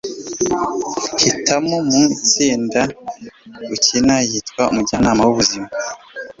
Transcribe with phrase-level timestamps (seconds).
[1.21, 2.81] hitamo mu itsinda
[3.73, 5.67] ukina yitwa umujyanama w'ubuzima